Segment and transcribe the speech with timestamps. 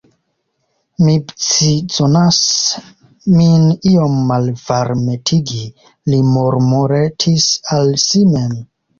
[1.07, 2.37] Mi bczonas
[3.33, 5.61] min iom malvarmetigi,
[6.13, 7.45] li murmuretis
[7.77, 8.57] al si mem.